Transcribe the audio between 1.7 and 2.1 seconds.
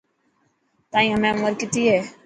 هي.